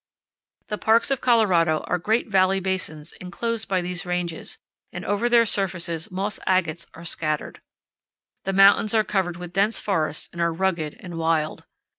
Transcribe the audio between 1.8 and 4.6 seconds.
are great valley basins enclosed by these ranges,